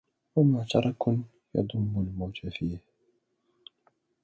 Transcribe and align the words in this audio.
ومعترك 0.35 1.07
يضم 1.55 1.93
الموت 1.97 2.37
فيه 2.37 2.77